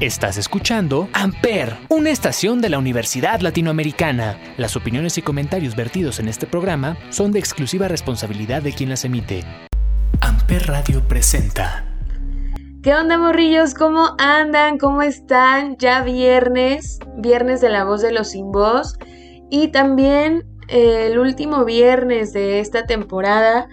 [0.00, 4.38] Estás escuchando Amper, una estación de la Universidad Latinoamericana.
[4.56, 9.04] Las opiniones y comentarios vertidos en este programa son de exclusiva responsabilidad de quien las
[9.04, 9.44] emite.
[10.22, 11.84] Amper Radio presenta.
[12.82, 13.74] ¿Qué onda, morrillos?
[13.74, 14.78] ¿Cómo andan?
[14.78, 15.76] ¿Cómo están?
[15.76, 18.96] Ya viernes, viernes de la voz de los sin voz.
[19.50, 23.68] Y también eh, el último viernes de esta temporada,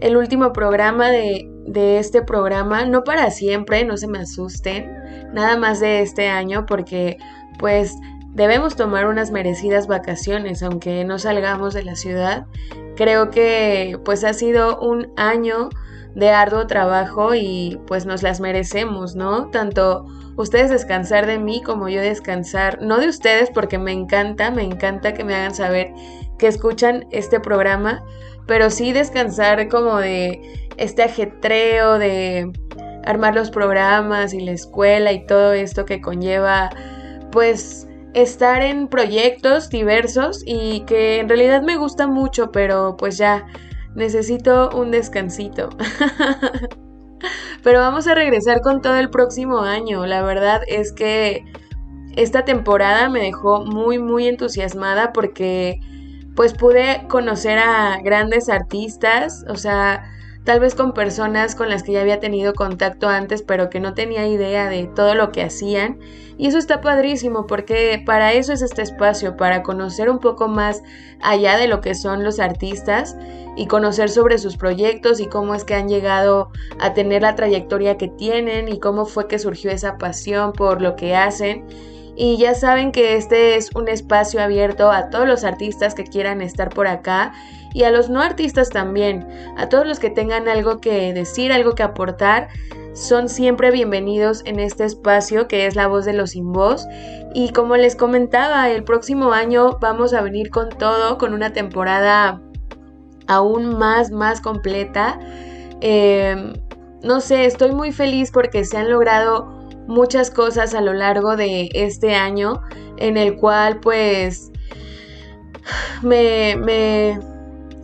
[0.00, 4.92] el último programa de, de este programa, no para siempre, no se me asusten,
[5.32, 7.16] nada más de este año porque
[7.58, 7.96] pues
[8.34, 12.46] debemos tomar unas merecidas vacaciones aunque no salgamos de la ciudad.
[12.96, 15.68] Creo que pues ha sido un año
[16.16, 19.48] de arduo trabajo y pues nos las merecemos, ¿no?
[19.50, 20.06] Tanto
[20.36, 25.14] ustedes descansar de mí como yo descansar, no de ustedes porque me encanta, me encanta
[25.14, 25.92] que me hagan saber
[26.36, 28.02] que escuchan este programa,
[28.46, 32.50] pero sí descansar como de este ajetreo de
[33.04, 36.70] armar los programas y la escuela y todo esto que conlleva
[37.30, 43.46] pues estar en proyectos diversos y que en realidad me gusta mucho, pero pues ya
[43.94, 45.68] necesito un descansito.
[47.62, 50.06] pero vamos a regresar con todo el próximo año.
[50.06, 51.44] La verdad es que
[52.16, 55.78] esta temporada me dejó muy muy entusiasmada porque
[56.34, 60.04] pues pude conocer a grandes artistas, o sea,
[60.44, 63.94] tal vez con personas con las que ya había tenido contacto antes, pero que no
[63.94, 65.98] tenía idea de todo lo que hacían.
[66.38, 70.82] Y eso está padrísimo porque para eso es este espacio, para conocer un poco más
[71.20, 73.16] allá de lo que son los artistas
[73.56, 77.98] y conocer sobre sus proyectos y cómo es que han llegado a tener la trayectoria
[77.98, 81.66] que tienen y cómo fue que surgió esa pasión por lo que hacen.
[82.16, 86.40] Y ya saben que este es un espacio abierto a todos los artistas que quieran
[86.40, 87.32] estar por acá
[87.72, 89.26] y a los no artistas también,
[89.56, 92.48] a todos los que tengan algo que decir, algo que aportar,
[92.94, 96.86] son siempre bienvenidos en este espacio que es la voz de los sin voz.
[97.34, 102.42] Y como les comentaba, el próximo año vamos a venir con todo, con una temporada
[103.28, 105.18] aún más, más completa.
[105.80, 106.54] Em,
[107.02, 109.46] no sé, estoy muy feliz porque se han logrado
[109.86, 112.60] muchas cosas a lo largo de este año
[112.98, 114.50] en el cual pues
[116.02, 117.18] me, me,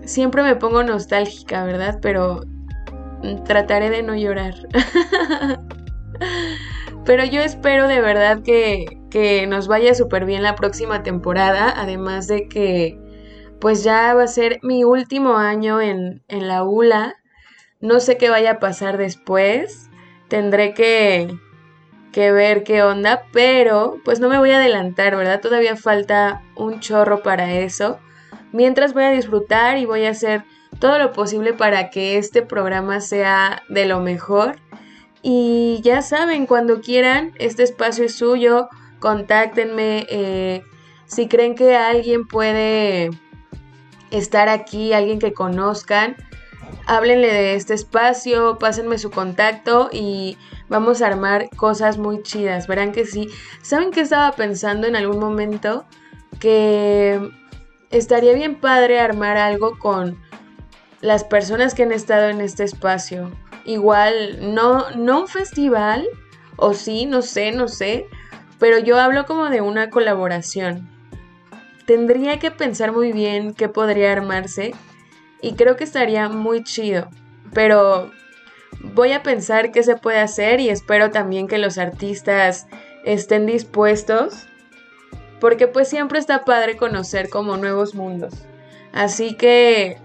[0.07, 1.99] siempre me pongo nostálgica, ¿verdad?
[2.01, 2.43] Pero
[3.45, 4.55] trataré de no llorar.
[7.05, 12.27] Pero yo espero de verdad que, que nos vaya súper bien la próxima temporada, además
[12.27, 12.99] de que
[13.61, 17.15] pues ya va a ser mi último año en, en la ULA.
[17.81, 19.89] No sé qué vaya a pasar después.
[20.29, 21.39] Tendré que,
[22.13, 25.41] que ver qué onda, pero pues no me voy a adelantar, ¿verdad?
[25.41, 27.99] Todavía falta un chorro para eso.
[28.57, 30.45] Mientras voy a disfrutar y voy a hacer
[30.79, 34.57] todo lo posible para que este programa sea de lo mejor.
[35.21, 40.07] Y ya saben, cuando quieran, este espacio es suyo, contáctenme.
[40.09, 40.63] Eh,
[41.05, 43.11] si creen que alguien puede
[44.11, 46.17] estar aquí, alguien que conozcan,
[46.87, 50.39] háblenle de este espacio, pásenme su contacto y
[50.71, 52.69] vamos a armar cosas muy chidas.
[52.69, 53.29] Verán que sí.
[53.61, 55.85] ¿Saben qué estaba pensando en algún momento?
[56.41, 57.21] Que
[57.91, 60.19] estaría bien padre armar algo con
[61.01, 63.31] las personas que han estado en este espacio.
[63.65, 66.07] Igual, no, no un festival,
[66.57, 68.07] o sí, no sé, no sé,
[68.59, 70.89] pero yo hablo como de una colaboración.
[71.87, 74.75] Tendría que pensar muy bien qué podría armarse
[75.41, 77.09] y creo que estaría muy chido,
[77.53, 78.11] pero
[78.81, 82.67] voy a pensar qué se puede hacer y espero también que los artistas
[83.05, 84.49] estén dispuestos
[85.41, 88.35] porque pues siempre está padre conocer como nuevos mundos.
[88.93, 89.99] Así que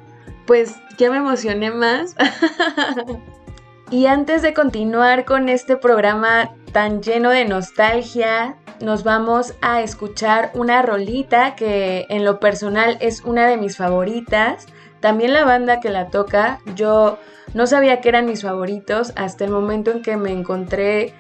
[0.46, 2.16] pues ya me emocioné más.
[3.92, 10.52] y antes de continuar con este programa tan lleno de nostalgia, nos vamos a escuchar
[10.54, 14.66] una rolita que en lo personal es una de mis favoritas.
[15.00, 17.18] También la banda que la toca, yo
[17.54, 21.14] no sabía que eran mis favoritos hasta el momento en que me encontré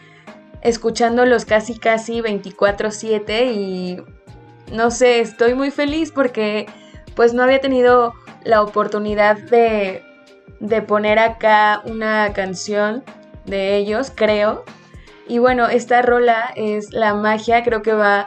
[0.62, 3.97] escuchándolos casi casi 24/7 y
[4.72, 6.68] no sé, estoy muy feliz porque
[7.16, 8.14] pues no había tenido
[8.44, 10.03] la oportunidad de,
[10.59, 13.03] de poner acá una canción
[13.46, 14.64] de ellos, creo.
[15.28, 18.26] Y bueno, esta rola es La magia, creo que va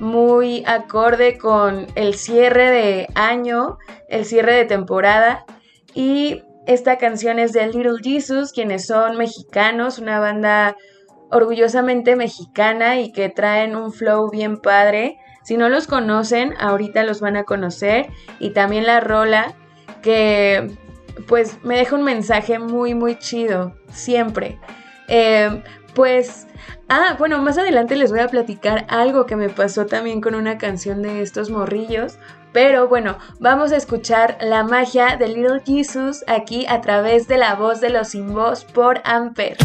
[0.00, 3.78] muy acorde con el cierre de año,
[4.08, 5.44] el cierre de temporada.
[5.94, 10.76] Y esta canción es de Little Jesus, quienes son mexicanos, una banda
[11.32, 15.18] orgullosamente mexicana y que traen un flow bien padre.
[15.42, 18.06] Si no los conocen, ahorita los van a conocer.
[18.38, 19.54] Y también la rola
[20.02, 20.70] que
[21.26, 24.58] pues me deja un mensaje muy muy chido, siempre.
[25.08, 25.62] Eh,
[25.94, 26.46] pues,
[26.88, 30.58] ah, bueno, más adelante les voy a platicar algo que me pasó también con una
[30.58, 32.18] canción de estos morrillos.
[32.52, 37.54] Pero bueno, vamos a escuchar la magia de Little Jesus aquí a través de la
[37.54, 39.56] voz de los sin voz por Amper.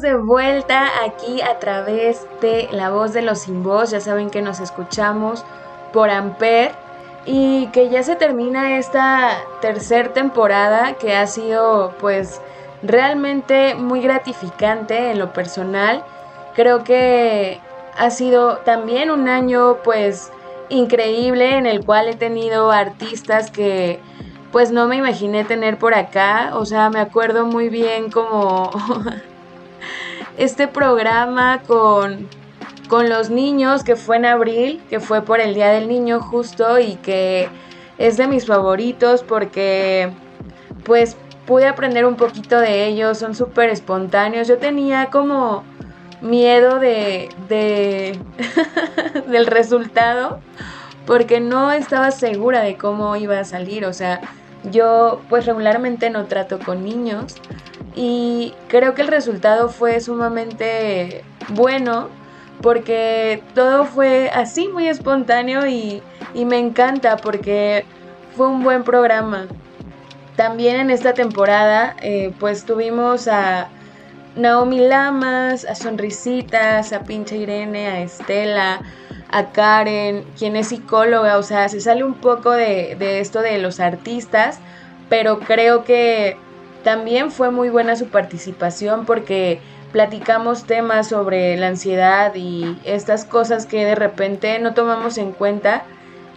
[0.00, 3.90] De vuelta aquí a través de La Voz de los Sin Voz.
[3.90, 5.44] Ya saben que nos escuchamos
[5.92, 6.72] por Amper
[7.26, 12.40] y que ya se termina esta tercera temporada que ha sido pues
[12.82, 16.04] realmente muy gratificante en lo personal.
[16.54, 17.60] Creo que
[17.96, 20.32] ha sido también un año pues
[20.68, 24.00] increíble en el cual he tenido artistas que
[24.50, 26.52] pues no me imaginé tener por acá.
[26.54, 28.70] O sea, me acuerdo muy bien como
[30.36, 32.28] este programa con,
[32.88, 36.78] con los niños que fue en abril, que fue por el Día del Niño justo
[36.78, 37.48] y que
[37.98, 40.10] es de mis favoritos porque
[40.84, 44.48] pues pude aprender un poquito de ellos, son súper espontáneos.
[44.48, 45.64] Yo tenía como
[46.20, 48.18] miedo de, de
[49.28, 50.40] del resultado
[51.06, 54.20] porque no estaba segura de cómo iba a salir, o sea,
[54.70, 57.36] yo pues regularmente no trato con niños
[57.94, 62.08] y creo que el resultado fue sumamente bueno
[62.62, 66.02] porque todo fue así muy espontáneo y,
[66.34, 67.84] me encanta porque
[68.36, 69.48] fue un buen programa.
[70.36, 73.68] También en esta temporada eh, pues tuvimos a
[74.36, 78.80] Naomi Lamas, a Sonrisitas, a Pinche Irene, a Estela,
[79.30, 83.58] a Karen, quien es psicóloga, o sea, se sale un poco de, de esto de
[83.58, 84.58] los artistas,
[85.10, 86.38] pero creo que
[86.82, 89.60] también fue muy buena su participación porque
[89.92, 95.84] platicamos temas sobre la ansiedad y estas cosas que de repente no tomamos en cuenta.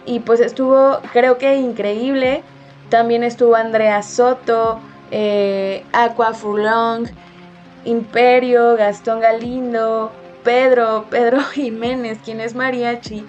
[0.04, 2.42] Y pues estuvo, creo que increíble.
[2.90, 4.78] También estuvo Andrea Soto,
[5.10, 7.08] eh, Aqua Furlong,
[7.84, 10.12] Imperio, Gastón Galindo,
[10.44, 13.24] Pedro, Pedro Jiménez, quien es mariachi.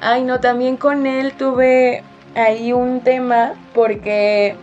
[0.00, 2.02] Ay, no, también con él tuve
[2.34, 4.56] ahí un tema porque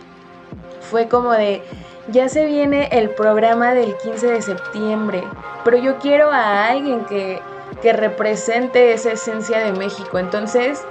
[0.90, 1.62] fue como de
[2.08, 5.24] ya se viene el programa del 15 de septiembre,
[5.64, 7.40] pero yo quiero a alguien que,
[7.82, 10.18] represente esa esencia de México.
[10.18, 10.82] Entonces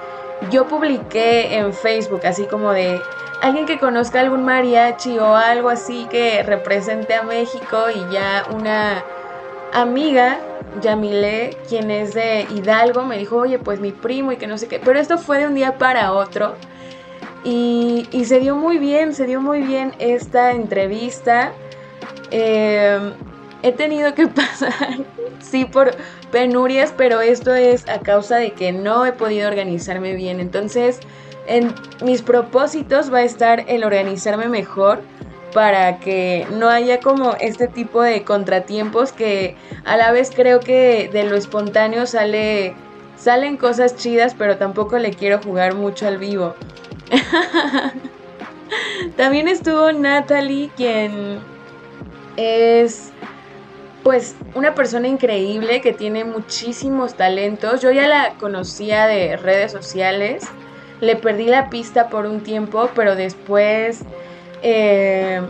[0.52, 3.02] yo publiqué en Facebook así como de
[3.42, 9.04] alguien que conozca algún mariachi o algo así que represente a México y ya una
[9.72, 10.38] amiga,
[10.82, 14.68] Yamile, quien es de Hidalgo, me dijo, oye, pues mi primo y que no sé
[14.68, 16.54] qué, pero esto fue de un día para otro.
[17.44, 21.52] Y, se dio muy bien, se dio muy bien esta entrevista.
[22.32, 23.14] Eh,
[23.62, 25.00] he tenido que pasar,
[25.40, 25.96] sí, por
[26.32, 30.40] penurias, pero esto es a causa de que no he podido organizarme bien.
[30.40, 31.00] Entonces,
[31.48, 31.74] en
[32.04, 35.02] mis propósitos va a estar el organizarme mejor
[35.54, 41.10] para que no haya como este tipo de contratiempos que a la vez creo que
[41.14, 42.74] de lo espontáneo sale
[43.16, 46.56] salen cosas chidas, pero tampoco le quiero jugar mucho al vivo.
[49.18, 51.40] También estuvo Natalie, quien
[52.38, 53.12] es
[54.04, 57.82] pues una persona increíble que tiene muchísimos talentos.
[57.82, 60.44] Yo ya la conocía de redes sociales.
[61.00, 64.02] Le perdí la pista por un tiempo, pero después
[64.62, 65.42] eh,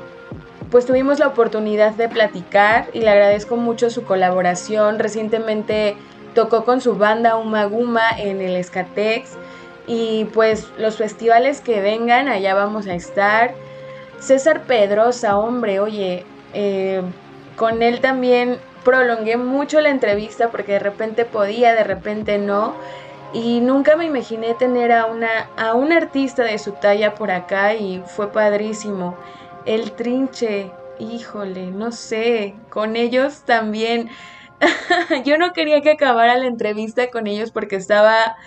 [0.70, 5.00] pues tuvimos la oportunidad de platicar y le agradezco mucho su colaboración.
[5.00, 5.96] Recientemente
[6.36, 9.38] tocó con su banda Umaguma en el Escatex
[9.88, 13.54] y pues los festivales que vengan, allá vamos a estar.
[14.20, 17.02] César Pedrosa, hombre, oye, eh,
[17.58, 22.76] con él también prolongué mucho la entrevista porque de repente podía, de repente no.
[23.34, 27.74] Y nunca me imaginé tener a una, a un artista de su talla por acá
[27.74, 29.18] y fue padrísimo.
[29.66, 34.10] El trinche, híjole, no sé, con ellos también.
[35.26, 38.38] Yo no quería que acabara la entrevista con ellos porque estaba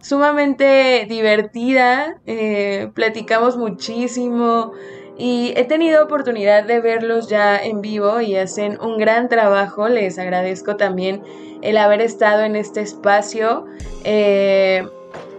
[0.00, 4.72] sumamente divertida, eh, platicamos muchísimo
[5.18, 9.88] y he tenido oportunidad de verlos ya en vivo y hacen un gran trabajo.
[9.88, 11.22] Les agradezco también
[11.62, 13.66] el haber estado en este espacio.
[14.04, 14.86] Eh,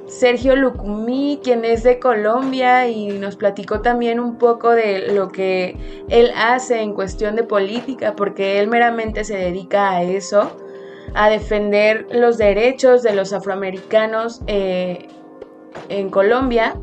[0.08, 5.76] Sergio Lucumí, quien es de Colombia y nos platicó también un poco de lo que
[6.10, 10.56] él hace en cuestión de política, porque él meramente se dedica a eso
[11.18, 15.08] a defender los derechos de los afroamericanos eh,
[15.90, 16.76] en Colombia.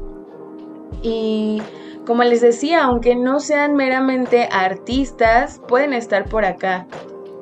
[1.03, 1.63] Y
[2.05, 6.89] como les decía, aunque no sean meramente artistas, pueden estar por acá.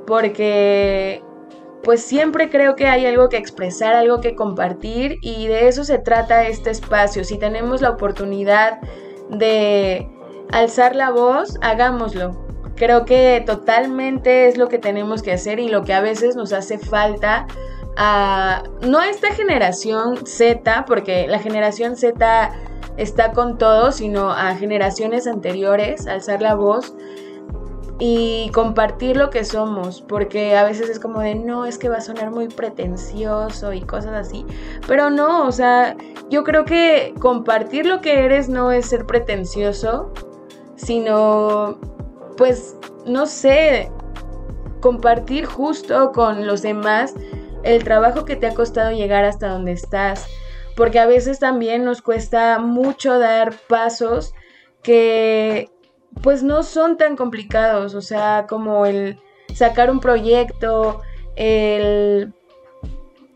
[0.06, 1.22] Porque
[1.82, 5.98] pues siempre creo que hay algo que expresar, algo que compartir y de eso se
[5.98, 7.24] trata este espacio.
[7.24, 8.80] Si tenemos la oportunidad
[9.30, 10.08] de
[10.52, 12.51] alzar la voz, hagámoslo.
[12.76, 16.52] Creo que totalmente es lo que tenemos que hacer y lo que a veces nos
[16.52, 17.46] hace falta
[17.96, 22.52] a, no a esta generación Z, porque la generación Z
[22.96, 26.94] está con todo, sino a generaciones anteriores, alzar la voz
[27.98, 31.98] y compartir lo que somos, porque a veces es como de, no, es que va
[31.98, 34.44] a sonar muy pretencioso y cosas así,
[34.88, 35.96] pero no, o sea,
[36.28, 40.10] yo creo que compartir lo que eres no es ser pretencioso,
[40.74, 41.78] sino
[42.36, 43.90] pues, no sé,
[44.80, 47.14] compartir justo con los demás
[47.62, 50.26] el trabajo que te ha costado llegar hasta donde estás.
[50.76, 54.34] Porque a veces también nos cuesta mucho dar pasos
[54.82, 55.70] que
[56.22, 59.18] pues no son tan complicados, o sea, como el
[59.54, 61.00] sacar un proyecto,
[61.36, 62.34] el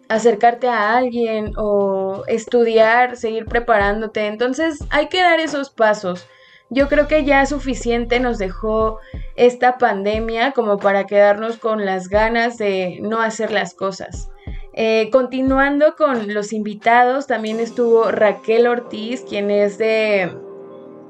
[0.08, 4.26] acercarte a alguien o estudiar, seguir preparándote.
[4.26, 6.26] Entonces hay que dar esos pasos.
[6.70, 8.98] Yo creo que ya suficiente nos dejó
[9.36, 14.30] esta pandemia como para quedarnos con las ganas de no hacer las cosas.
[14.72, 20.30] Eh, continuando con los invitados, también estuvo Raquel Ortiz, quien es de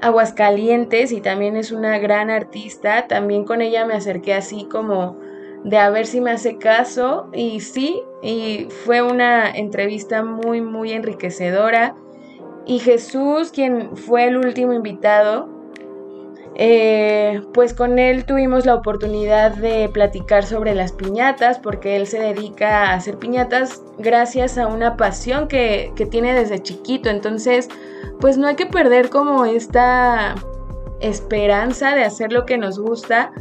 [0.01, 3.09] Aguascalientes y también es una gran artista.
[3.09, 5.19] También con ella me acerqué así como
[5.65, 10.93] de a ver si me hace caso y sí, y fue una entrevista muy, muy
[10.93, 11.97] enriquecedora.
[12.67, 15.49] Y Jesús, quien fue el último invitado,
[16.59, 22.19] eh, pues con él tuvimos la oportunidad de platicar sobre las piñatas, porque él se
[22.19, 27.11] dedica a hacer piñatas gracias a una pasión que, tiene desde chiquito.
[27.11, 27.69] Entonces,
[28.21, 30.35] pues no hay que perder como esta
[31.01, 33.33] esperanza de hacer lo que nos gusta.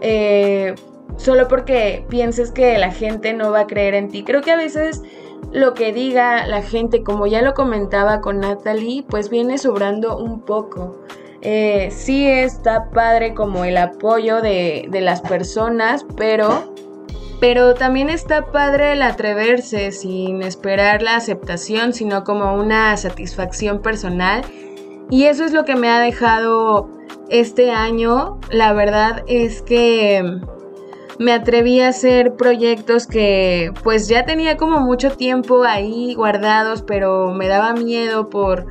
[0.00, 0.74] Eh,
[1.16, 4.22] solo porque pienses que la gente no va a creer en ti.
[4.22, 5.02] Creo que a veces
[5.50, 10.40] lo que diga la gente, como ya lo comentaba con Natalie, pues viene sobrando un
[10.40, 10.98] poco.
[11.42, 16.72] Eh, sí está padre como el apoyo de, las personas, pero,
[17.40, 24.42] pero también está padre el atreverse sin esperar la aceptación, sino como una satisfacción personal.
[25.10, 26.88] Y eso es lo que me ha dejado
[27.28, 28.38] este año.
[28.50, 30.40] La verdad es que
[31.22, 37.32] me atreví a hacer proyectos que pues ya tenía como mucho tiempo ahí guardados, pero
[37.32, 38.66] me daba miedo por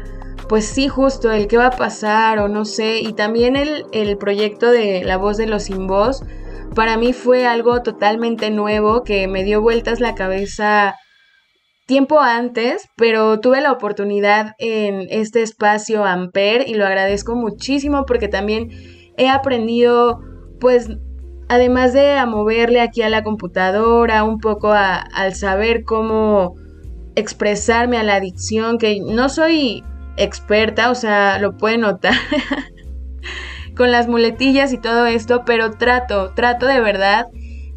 [0.47, 2.99] pues sí, justo el qué va a pasar o no sé.
[2.99, 6.23] Y también el, el proyecto de La voz de los sin voz,
[6.75, 10.95] para mí fue algo totalmente nuevo que me dio vueltas la cabeza
[11.85, 18.27] tiempo antes, pero tuve la oportunidad en este espacio Amper y lo agradezco muchísimo porque
[18.27, 18.69] también
[19.17, 20.19] he aprendido,
[20.59, 20.89] pues,
[21.51, 26.55] además de a moverle aquí a la computadora, un poco al saber cómo
[27.15, 29.83] expresarme a la adicción, que no soy
[30.15, 32.13] experta, o sea, lo puede notar
[33.75, 37.25] con las muletillas y todo esto, pero trato, trato de verdad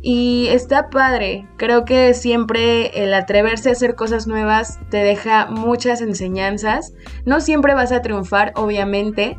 [0.02, 1.48] y está padre.
[1.56, 6.92] Creo que siempre el atreverse a hacer cosas nuevas te deja muchas enseñanzas.
[7.24, 9.36] No siempre vas a triunfar, obviamente,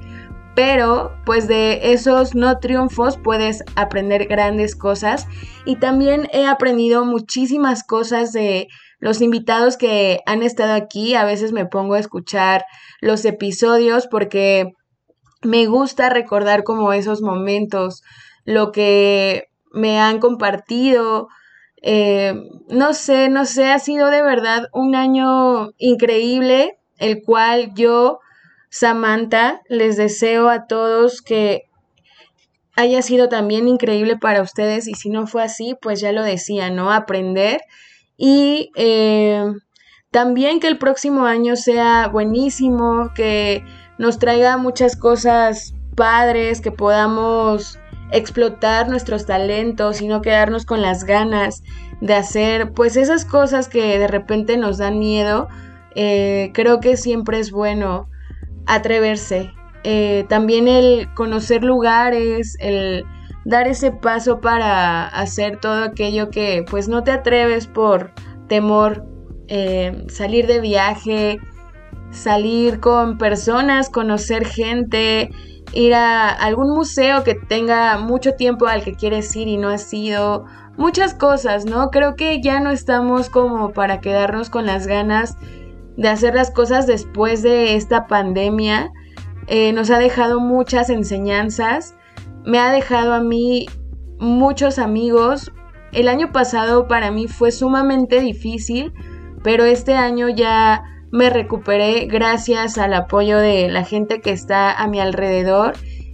[0.55, 5.27] pero pues de esos no triunfos puedes aprender grandes cosas
[5.65, 8.67] y también he aprendido muchísimas cosas de
[8.99, 11.13] los invitados que han estado aquí.
[11.15, 12.65] A veces me pongo a escuchar
[13.01, 14.73] los episodios porque
[15.43, 18.01] me gusta recordar como esos momentos,
[18.45, 21.27] lo que me han compartido.
[21.81, 22.33] Eh,
[22.69, 28.19] no sé, no sé, ha sido de verdad un año increíble, el cual yo,
[28.77, 31.69] Samantha, les deseo a todos que
[32.75, 36.69] haya sido también increíble para ustedes y si no fue así, pues ya lo decía,
[36.69, 36.91] ¿no?
[36.91, 37.61] Aprender
[38.17, 39.45] y eh,
[40.11, 43.63] también que el próximo año sea buenísimo, que
[43.97, 47.79] nos traiga muchas cosas padres, que podamos
[48.11, 51.63] explotar nuestros talentos y no quedarnos con las ganas
[52.01, 55.47] de hacer pues esas cosas que de repente nos dan miedo.
[55.95, 58.09] Eh, creo que siempre es bueno
[58.65, 59.53] atreverse.
[59.83, 63.05] Eh, también el conocer lugares, el
[63.45, 68.11] dar ese paso para hacer todo aquello que pues no te atreves por
[68.47, 69.05] temor,
[69.47, 71.39] eh, salir de viaje,
[72.09, 75.29] salir con personas, conocer gente,
[75.73, 79.93] ir a algún museo que tenga mucho tiempo al que quieres ir y no has
[79.93, 80.45] ido,
[80.77, 81.89] muchas cosas, ¿no?
[81.91, 85.37] Creo que ya no estamos como para quedarnos con las ganas
[85.97, 88.91] de hacer las cosas después de esta pandemia.
[89.47, 91.95] Eh, nos ha dejado muchas enseñanzas
[92.45, 93.65] me ha dejado a mí
[94.19, 95.51] muchos amigos.
[95.91, 98.93] El año pasado para mí fue sumamente difícil,
[99.43, 104.87] pero este año ya me recuperé gracias al apoyo de la gente que está a
[104.87, 105.73] mi alrededor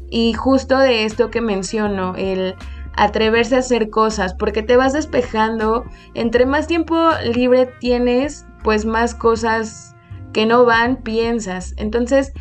[0.10, 2.56] y justo de esto que menciono, el
[2.96, 6.96] atreverse a hacer cosas, porque te vas despejando, entre más tiempo
[7.34, 9.96] libre tienes, pues más cosas
[10.34, 11.74] que no van piensas.
[11.78, 12.34] Entonces,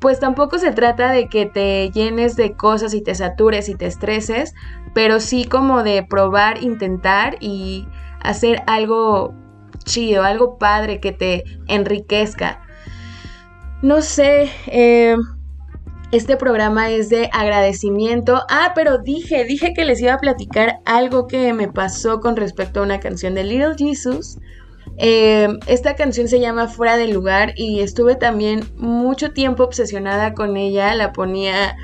[0.00, 3.86] pues tampoco se trata de que te llenes de cosas y te satures y te
[3.86, 4.54] estreses,
[4.94, 7.86] pero sí como de probar, intentar y
[8.20, 9.34] hacer algo
[9.84, 12.62] chido, algo padre que te enriquezca.
[13.80, 15.16] No sé, eh,
[16.12, 18.42] este programa es de agradecimiento.
[18.48, 22.80] Ah, pero dije, dije que les iba a platicar algo que me pasó con respecto
[22.80, 24.38] a una canción de Little Jesus.
[24.98, 30.58] Eh, esta canción se llama Fuera de lugar y estuve también mucho tiempo obsesionada con
[30.58, 31.76] ella, la ponía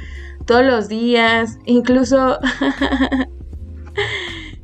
[0.45, 2.39] todos los días, incluso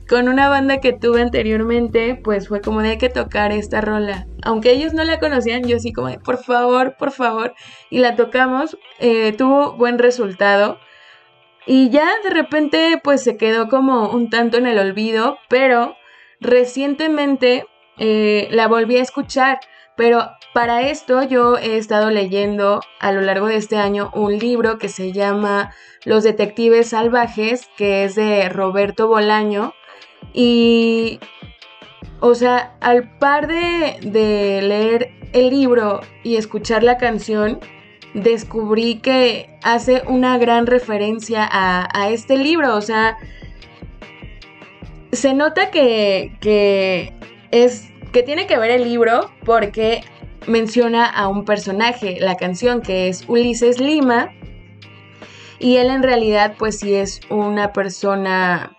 [0.08, 4.26] con una banda que tuve anteriormente, pues fue como de que tocar esta rola.
[4.42, 7.54] Aunque ellos no la conocían, yo sí como de por favor, por favor.
[7.90, 10.78] Y la tocamos, eh, tuvo buen resultado.
[11.66, 15.96] Y ya de repente pues se quedó como un tanto en el olvido, pero
[16.40, 17.66] recientemente
[17.98, 19.60] eh, la volví a escuchar.
[19.96, 24.78] Pero para esto yo he estado leyendo a lo largo de este año un libro
[24.78, 25.72] que se llama
[26.04, 29.72] Los Detectives Salvajes, que es de Roberto Bolaño.
[30.32, 31.20] Y,
[32.20, 37.60] o sea, al par de, leer el libro y escuchar la canción,
[38.14, 42.76] descubrí que hace una gran referencia a, este libro.
[42.76, 43.16] O sea,
[45.12, 47.12] se nota que, que
[47.50, 50.02] es que tiene que ver el libro porque
[50.46, 54.32] menciona a un personaje, la canción que es Ulises Lima,
[55.58, 58.76] y él en realidad pues sí es una persona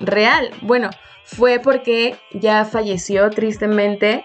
[0.00, 0.50] real.
[0.62, 0.90] Bueno,
[1.24, 4.24] fue porque ya falleció tristemente.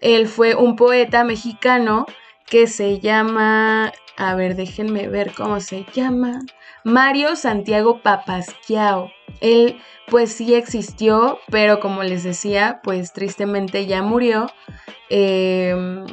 [0.00, 2.06] Él fue un poeta mexicano
[2.46, 6.40] que se llama, a ver, déjenme ver cómo se llama,
[6.84, 9.10] Mario Santiago Papasquiao.
[9.40, 14.50] Él pues sí existió, pero como les decía, pues tristemente ya murió
[15.08, 16.04] em,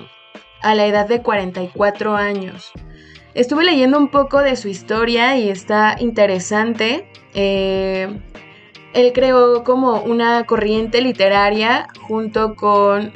[0.61, 2.71] a la edad de 44 años.
[3.33, 7.09] Estuve leyendo un poco de su historia y está interesante.
[7.33, 8.19] Eh,
[8.97, 13.11] él creó como una corriente literaria junto con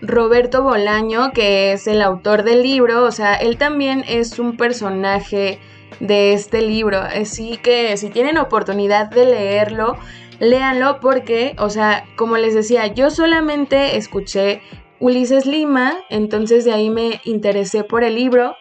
[0.00, 3.02] Roberto Bolaño, que es el autor del libro.
[3.02, 5.58] O sea, él también es un personaje
[5.98, 7.00] de este libro.
[7.00, 9.96] Así que si tienen oportunidad de leerlo,
[10.38, 14.62] léanlo porque, o sea, como les decía, yo solamente escuché
[15.00, 18.54] Ulises Lima, entonces de ahí me interesé por el libro,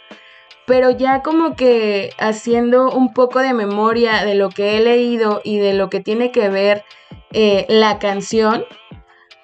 [0.66, 5.58] pero ya como que haciendo un poco de memoria de lo que he leído y
[5.58, 6.84] de lo que tiene que ver
[7.32, 8.66] eh, la canción,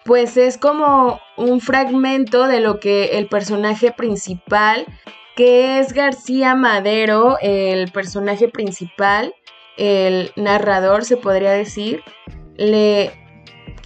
[0.05, 4.85] pues es como un fragmento de lo que el personaje principal,
[5.35, 9.33] que es García Madero, el personaje principal,
[9.77, 12.03] el narrador se podría decir,
[12.57, 13.11] le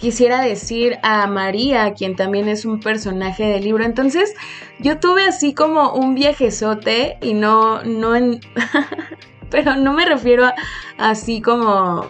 [0.04, 3.84] quisiera decir a María, quien también es un personaje del libro.
[3.84, 4.34] Entonces,
[4.78, 8.38] yo tuve así como un viajezote y no, no en...
[9.50, 10.54] pero no me refiero a
[10.98, 12.06] así como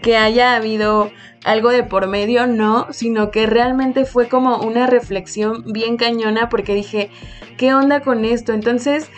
[0.00, 1.10] que haya habido
[1.44, 6.74] algo de por medio, no, sino que realmente fue como una reflexión bien cañona porque
[6.74, 7.10] dije,
[7.58, 8.54] ¿qué onda con esto?
[8.54, 9.10] Entonces,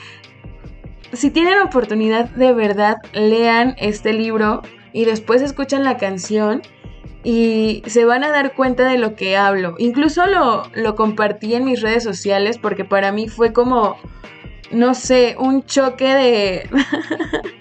[1.13, 4.63] si tienen oportunidad de verdad, lean este libro
[4.93, 6.63] y después escuchan la canción
[7.29, 9.75] y se van a dar cuenta de lo que hablo.
[9.79, 13.97] Incluso lo, lo compartí en mis redes sociales porque para mí fue como,
[14.71, 16.71] no sé, un choque de,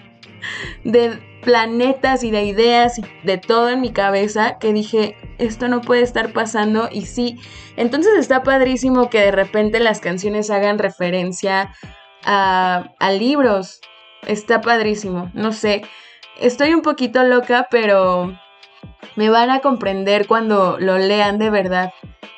[0.84, 5.82] de planetas y de ideas y de todo en mi cabeza que dije, esto no
[5.82, 7.40] puede estar pasando y sí.
[7.76, 11.74] Entonces está padrísimo que de repente las canciones hagan referencia
[12.24, 13.82] a, a libros.
[14.28, 15.82] Está padrísimo, no sé.
[16.40, 18.38] Estoy un poquito loca, pero
[19.16, 21.94] me van a comprender cuando lo lean de verdad.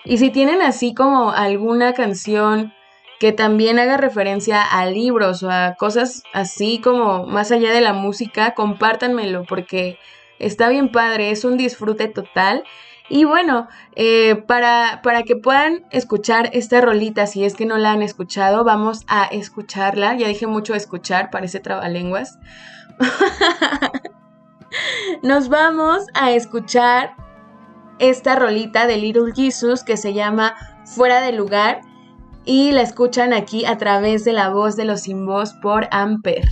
[0.05, 2.73] Y si tienen así como alguna canción
[3.19, 7.93] que también haga referencia a libros o a cosas así como más allá de la
[7.93, 9.97] música, compártanmelo porque
[10.39, 12.63] está bien padre, es un disfrute total.
[13.09, 17.93] Y bueno, eh, para, para que puedan escuchar esta rolita, si es que no la
[17.93, 20.15] han escuchado, vamos a escucharla.
[20.17, 22.37] Ya dije mucho escuchar, parece trabalenguas.
[25.21, 27.15] Nos vamos a escuchar
[27.99, 31.81] esta rolita de Little Jesus que se llama Fuera de lugar
[32.45, 36.47] y la escuchan aquí a través de la voz de los sin voz por Amper.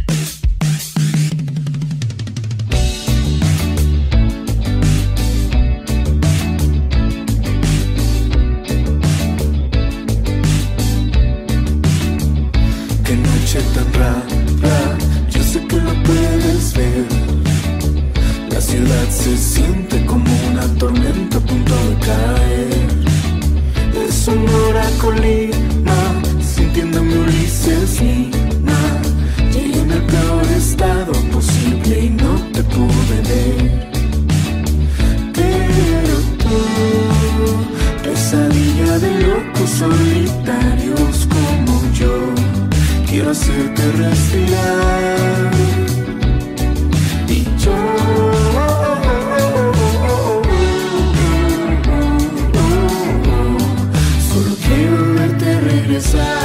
[55.95, 56.44] Era muy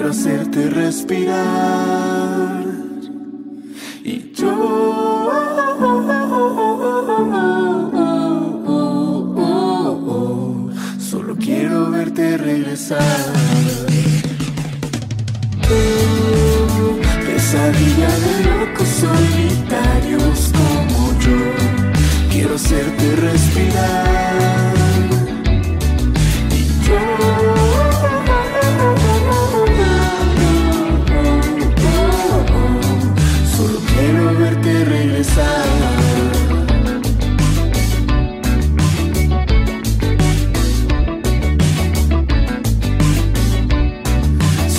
[0.00, 2.64] Quiero hacerte respirar.
[4.02, 5.30] Y yo
[10.98, 13.02] solo quiero verte regresar.
[17.26, 21.40] pesadilla de locos solitarios como yo.
[22.30, 24.69] Quiero hacerte respirar.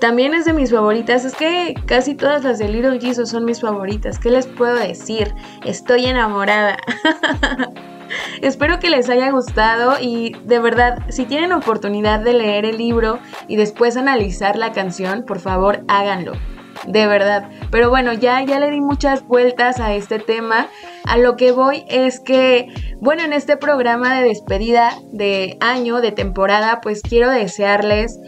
[0.00, 1.24] también es de mis favoritas.
[1.24, 4.18] Es que casi todas las de Little Jesus son mis favoritas.
[4.18, 5.32] ¿Qué les puedo decir?
[5.64, 6.76] Estoy enamorada.
[8.42, 13.20] Espero que les haya gustado y de verdad, si tienen oportunidad de leer el libro
[13.46, 16.32] y después analizar la canción, por favor háganlo
[16.86, 17.50] de verdad.
[17.70, 20.68] Pero bueno, ya, ya le di muchas vueltas a este tema.
[21.04, 22.68] A lo que voy es que,
[23.00, 28.18] bueno, en este programa de despedida de año, de temporada, pues quiero desearles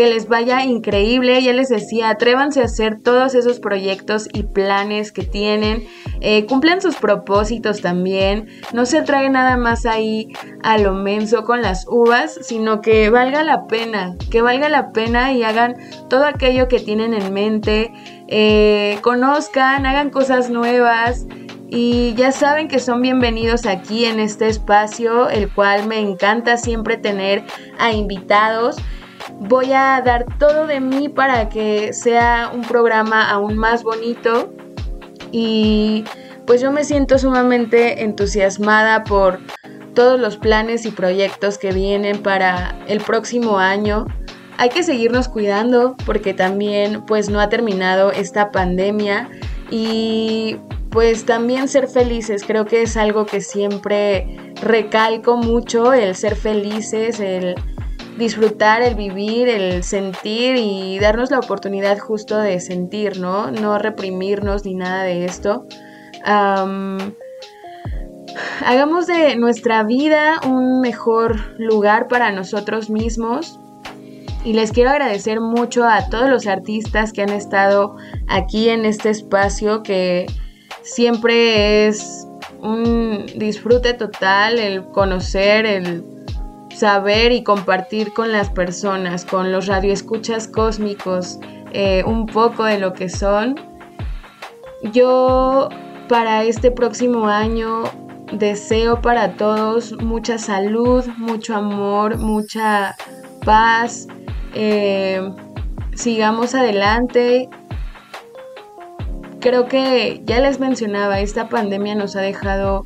[0.00, 1.42] que les vaya increíble.
[1.42, 5.84] Ya les decía, atrévanse a hacer todos esos proyectos y planes que tienen.
[6.22, 8.48] Eh, cumplan sus propósitos también.
[8.72, 10.32] No se trae nada más ahí
[10.62, 15.34] a lo menso con las uvas, sino que valga la pena, que valga la pena
[15.34, 15.76] y hagan
[16.08, 17.92] todo aquello que tienen en mente.
[18.26, 21.26] Eh, conozcan, hagan cosas nuevas.
[21.68, 26.96] Y ya saben que son bienvenidos aquí en este espacio, el cual me encanta siempre
[26.96, 27.44] tener
[27.78, 28.78] a invitados
[29.40, 34.52] voy a dar todo de mí para que sea un programa aún más bonito
[35.32, 36.04] y
[36.46, 39.40] pues yo me siento sumamente entusiasmada por
[39.94, 44.06] todos los planes y proyectos que vienen para el próximo año.
[44.58, 49.30] Hay que seguirnos cuidando porque también pues no ha terminado esta pandemia
[49.70, 50.58] y
[50.90, 57.20] pues también ser felices, creo que es algo que siempre recalco mucho, el ser felices,
[57.20, 57.54] el
[58.20, 63.50] disfrutar, el vivir, el sentir y darnos la oportunidad justo de sentir, ¿no?
[63.50, 65.66] No reprimirnos ni nada de esto.
[68.64, 73.58] hagamos de nuestra vida un mejor lugar para nosotros mismos.
[74.44, 77.96] Y les quiero agradecer mucho a todos los artistas que han estado
[78.28, 80.26] aquí en este espacio, que
[80.82, 82.26] siempre es
[82.62, 86.19] un disfrute total el conocer, el
[86.80, 91.38] saber y compartir con las personas, con los radioescuchas cósmicos,
[91.74, 93.54] eh, un poco de lo que son.
[94.94, 95.68] Yo
[96.08, 97.82] para este próximo año
[98.32, 102.96] deseo para todos mucha salud, mucho amor, mucha
[103.44, 104.08] paz.
[104.54, 105.20] Eh,
[105.94, 107.50] sigamos adelante.
[109.40, 112.84] Creo que ya les mencionaba, esta pandemia nos ha dejado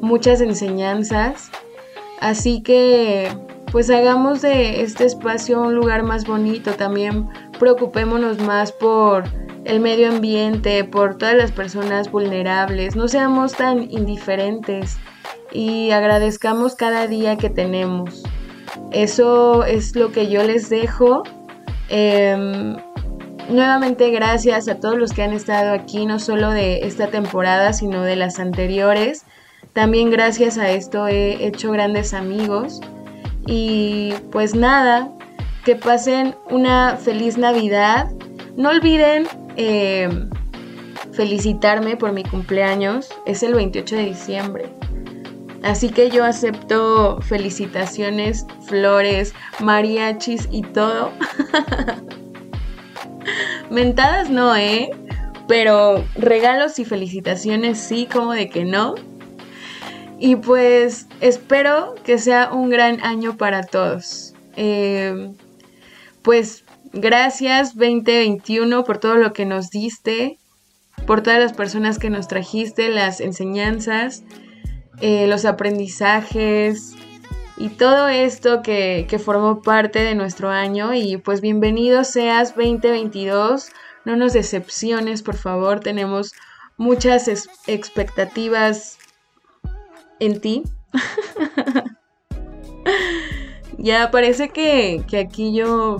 [0.00, 1.50] muchas enseñanzas
[2.20, 3.28] Así que
[3.74, 9.24] pues hagamos de este espacio un lugar más bonito, también preocupémonos más por
[9.64, 14.98] el medio ambiente, por todas las personas vulnerables, no seamos tan indiferentes
[15.52, 18.22] y agradezcamos cada día que tenemos.
[18.92, 21.22] Eso es lo que yo les dejo.
[21.88, 22.76] Em,
[23.48, 28.02] nuevamente gracias a todos los que han estado aquí, no solo de esta temporada, sino
[28.02, 29.24] de las anteriores.
[29.74, 32.80] También gracias a esto he hecho grandes amigos.
[33.46, 35.10] Y pues nada,
[35.64, 38.08] que pasen una feliz Navidad.
[38.56, 40.08] No olviden eh,
[41.12, 43.08] felicitarme por mi cumpleaños.
[43.26, 44.68] Es el 28 de diciembre.
[45.64, 51.10] Así que yo acepto felicitaciones, flores, mariachis y todo.
[53.70, 54.90] Mentadas no, ¿eh?
[55.48, 58.94] Pero regalos y felicitaciones sí, como de que no.
[60.24, 64.32] Y pues espero que sea un gran año para todos.
[64.56, 65.34] Eh,
[66.22, 70.38] pues gracias 2021 por todo lo que nos diste,
[71.06, 74.24] por todas las personas que nos trajiste, las enseñanzas,
[75.02, 76.94] eh, los aprendizajes,
[77.58, 80.94] y todo esto que, que formó parte de nuestro año.
[80.94, 83.68] Y pues bienvenido seas 2022,
[84.06, 86.32] no nos decepciones por favor, tenemos
[86.78, 87.28] muchas
[87.66, 88.96] expectativas
[90.20, 90.62] en ti.
[93.78, 95.98] ya parece que, que aquí yo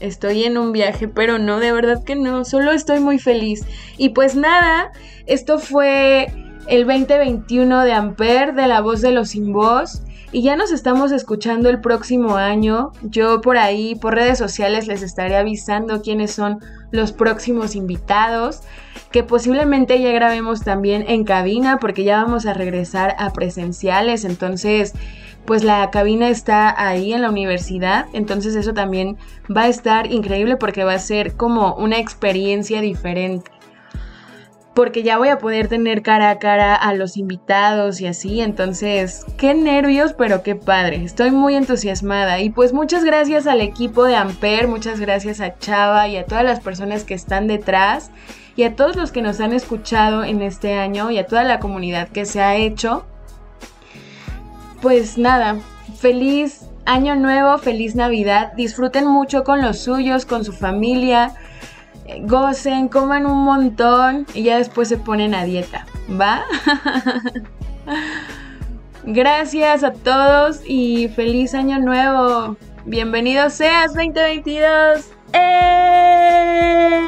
[0.00, 3.64] estoy en un viaje, pero no, de verdad que no, solo estoy muy feliz.
[3.96, 4.92] Y pues nada,
[5.26, 6.26] esto fue
[6.66, 10.02] el 2021 de Amper, de la voz de los sin voz.
[10.32, 12.90] Y ya nos estamos escuchando el próximo año.
[13.02, 16.58] Yo por ahí, por redes sociales, les estaré avisando quiénes son
[16.94, 18.62] los próximos invitados.
[19.10, 24.24] Que posiblemente ya grabemos también en cabina porque ya vamos a regresar a presenciales.
[24.24, 24.94] Entonces,
[25.44, 29.18] pues la cabina está ahí en la universidad, entonces eso también
[29.54, 33.50] va a estar increíble porque va a ser como una experiencia diferente.
[34.74, 39.24] Porque ya voy a poder tener cara a cara a los invitados y así, entonces
[39.36, 41.04] qué nervios, pero qué padre.
[41.04, 46.08] Estoy muy entusiasmada y pues muchas gracias al equipo de Amper, muchas gracias a Chava
[46.08, 48.10] y a todas las personas que están detrás
[48.56, 51.60] y a todos los que nos han escuchado en este año y a toda la
[51.60, 53.06] comunidad que se ha hecho
[54.84, 55.56] pues nada,
[55.96, 58.52] feliz año nuevo, feliz Navidad.
[58.52, 61.32] Disfruten mucho con los suyos, con su familia.
[62.22, 65.86] Gocen, coman un montón y ya después se ponen a dieta,
[66.20, 66.44] ¿va?
[69.04, 72.56] Gracias a todos y feliz año nuevo.
[72.84, 75.10] Bienvenido seas 2022.
[75.32, 77.00] ¡Eh!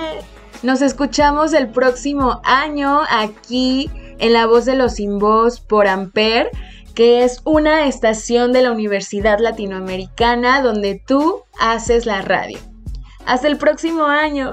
[0.63, 6.51] Nos escuchamos el próximo año aquí en La Voz de los Sin Voz por Amper
[6.95, 12.59] que es una estación de la Universidad Latinoamericana donde tú haces la radio.
[13.27, 14.53] Hasta el próximo año.